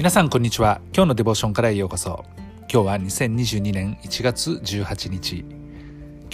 [0.00, 0.80] 皆さんこんにちは。
[0.94, 2.24] 今日のデボーションからようこそ。
[2.72, 5.44] 今日は2022年1月18日。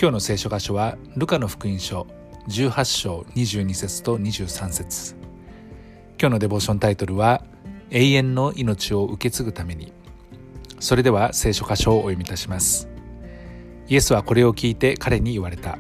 [0.01, 2.07] 今日の聖書箇所はルカの福音書
[2.47, 5.17] 18章22節と23節。
[6.17, 7.43] 今日のデボーションタイトルは
[7.91, 9.93] 永遠の命を受け継ぐために。
[10.79, 12.89] それでは聖書箇所をお読みいたします。
[13.89, 15.77] イエスはこれを聞いて彼に言われた。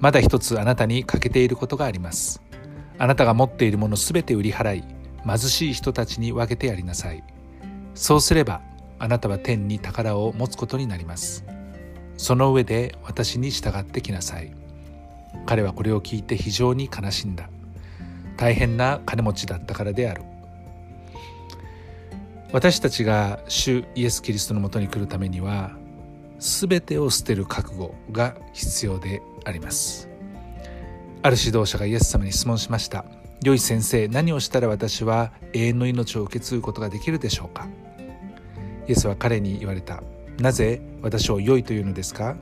[0.00, 2.42] まだ一つあなたに欠けていることがあります。
[2.98, 4.95] あなたが持っているものすべて売り払い
[5.26, 7.24] 貧しい人たちに分けてやりなさい。
[7.94, 8.60] そうすれば
[8.98, 11.44] あなたは天に宝を持つことになります。
[12.16, 14.52] その上で私に従ってきなさい。
[15.44, 17.48] 彼はこれを聞いて非常に悲しんだ。
[18.36, 20.22] 大変な金持ちだったからである。
[22.52, 25.72] 私たちが主イエス・キリストのもとに来るためには
[26.38, 30.08] 全てを捨てる覚悟が必要であります。
[31.22, 33.04] ある指導者がイエス様に質問しました。
[33.42, 37.68] 良い先生何をしたら私は永遠の命を受け継ぐことができるでしょうか？
[38.88, 40.02] イエスは彼に言われた。
[40.38, 42.36] なぜ私を良いというのですか？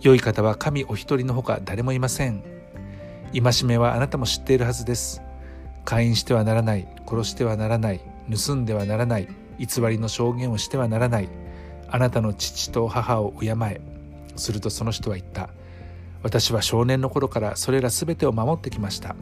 [0.00, 2.42] 良い方は神お一人のほか誰もいません。
[3.32, 5.22] 戒めはあなたも知っているはずです。
[5.84, 11.28] 会員してはならない殺してはならない盗んではならない偽りの証言をしてはならない
[11.88, 13.80] あなたの父と母を敬え。
[14.36, 15.48] するとその人は言った。
[16.22, 19.16] 私は少年の頃からそれら全てを守ってきました。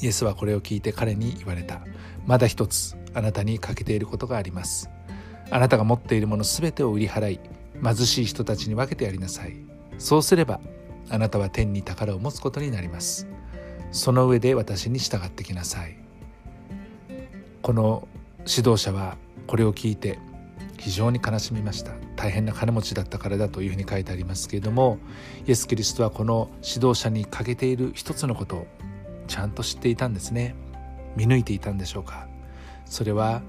[0.00, 1.80] イエスはこれを聞いて彼に言われた。
[2.26, 4.90] まだ一つあなたに欠けていることがあります。
[5.50, 7.40] あなたが持っているもの全てを売り払い
[7.82, 9.56] 貧しい人たちに分けてやりなさい。
[9.98, 10.60] そうすれば
[11.08, 13.26] あなたは天に宝を持つことになります。
[13.90, 15.96] その上で私に従ってきなさい。
[17.62, 18.06] この
[18.46, 20.18] 指導者はこれを聞いて
[20.78, 21.92] 非常に悲しみました。
[22.18, 24.98] 大変な金持ちだったからだというふうに書いてありますけれども
[25.46, 28.66] イエス・キリストはこの指導者に欠けている一つのこと
[29.28, 30.56] ちゃんと知っていたんですね。
[31.16, 32.26] 見抜いていたんでしょうか。
[32.84, 33.42] それは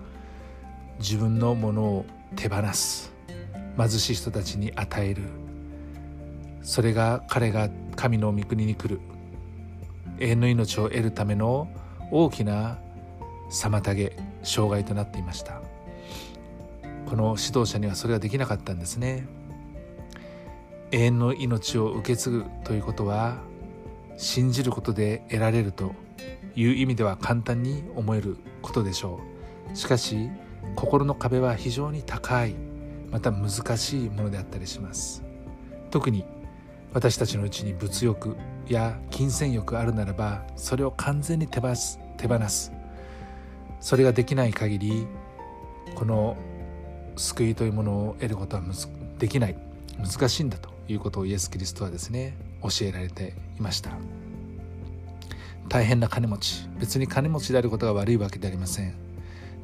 [0.99, 3.11] 自分のものを手放す
[3.77, 5.23] 貧しい人たちに与える。
[6.61, 8.99] それが彼が神の御国に来る
[10.19, 11.69] 永遠の命を得るための
[12.11, 12.77] 大きな
[13.49, 15.61] 妨げ障害となっていました。
[17.05, 19.25] この指導者にはそれができなかったんですね。
[20.91, 23.37] 永遠の命を受け継ぐということは
[24.19, 25.95] 信じることで得られると
[26.53, 29.21] いう意味では簡単に思えることでしょ
[29.73, 29.77] う。
[29.77, 30.29] しかし
[30.75, 32.53] 心の壁は非常に高い
[33.11, 35.23] また難しいものであったりします。
[35.89, 36.25] 特に
[36.93, 38.35] 私たちのうちに物欲
[38.67, 42.73] や金銭欲あるならばそれを完全に手放す手放す。
[43.79, 45.07] それができない限り
[45.95, 46.35] この
[47.15, 48.63] 救いというものを得ることは
[49.17, 49.55] できない。
[49.97, 50.68] 難しいんだと。
[50.93, 53.91] いうことをイエス・キリストはですね教えられていました。
[55.67, 56.67] 大変な金持ち。
[56.79, 58.95] 別に金持ちであることが悪いわけでありません。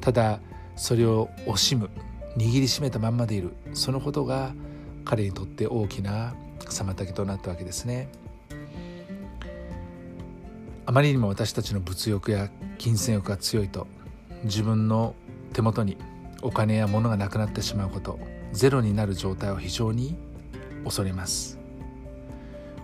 [0.00, 0.40] ただ
[0.76, 1.90] それを惜しむ。
[2.36, 3.54] 握りしめたまんまでいる。
[3.72, 4.54] そのことが
[5.04, 8.08] 彼にとって大きな妨げとなったわけですね。
[10.88, 12.48] あまりにも私たちの物欲や
[12.78, 13.88] 金銭欲が強いと
[14.44, 15.16] 自分の
[15.52, 15.96] 手元に
[16.42, 18.20] お金や物がなくなってしまうこと
[18.52, 20.16] ゼロになる状態を非常に
[20.86, 21.58] 恐れます。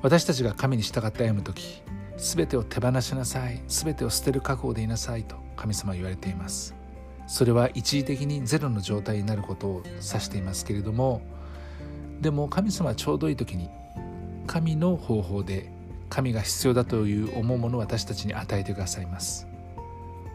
[0.03, 1.83] 私たちが神に従って歩む時
[2.17, 6.75] 全てを手放しなさい全てを捨てる覚悟でいなさいと神様は言われています。
[7.29, 11.23] それは一時的にゼロの状態になることを指していますけれども
[12.21, 13.71] でも神様はちょうどいい時に
[14.47, 15.71] 神の方法で
[16.11, 19.47] 神が必要だという思うものを私たちに与えてくださいます。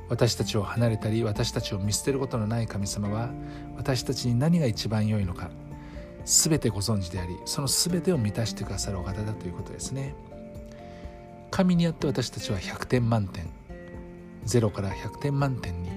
[0.09, 3.29] 私たちを離れたり私たちを見捨てることのない神様は
[3.75, 5.51] 私たちに何が一番良いのか
[6.27, 10.13] 全てご存知でありその全てを満たしてくださるお方だということですね。
[11.49, 13.49] 神によって私たちは100点満点
[14.45, 15.89] 0から100点満点に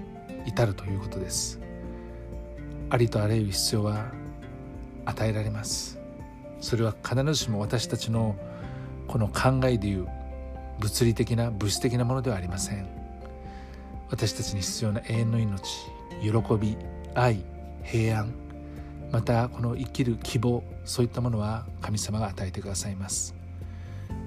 [0.46, 1.60] 至るということです。
[2.90, 4.12] ありとあらゆる必要は
[5.04, 5.98] 与えられます。
[6.60, 8.36] それは必ずしも私たちの
[9.08, 10.06] この考えでいう
[10.78, 12.86] 物理的な物質的なものではありません。
[14.10, 15.62] 私たちに必要な永遠の命
[16.22, 16.76] 喜び
[17.14, 17.44] 愛
[17.82, 18.32] 平安
[19.10, 23.34] またこの生きる希望そういったものは神様が与えてくださいます。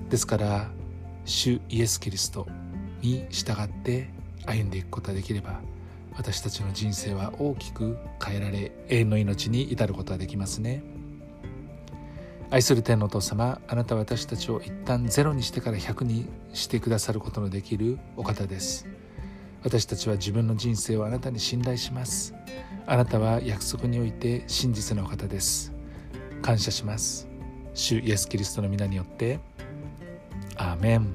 [0.09, 0.69] ですから
[1.25, 2.47] 主イエス・キリスト
[3.01, 4.09] に従って
[4.45, 5.61] 歩んでいくことができれば
[6.15, 10.83] 私たちの人生は大きく変えられ永遠の命に至ることができますね。
[12.51, 18.85] 愛する天のお父様あなたは私たちを一旦ゼロにしてから100にしてくださることのできるお方です。
[19.63, 22.35] 私たちは自分の人生をあなたに信頼します。
[22.85, 25.73] あなたは約束において真実のお方です。
[26.41, 27.27] 感謝します。
[27.73, 29.39] 主イエス・キリストの皆によって。
[30.57, 31.07] アーメン。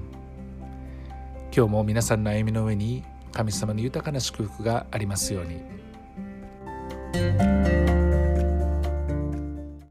[1.54, 7.77] 今日も皆さんの歩みの上に神様の豊かな祝福がありますように。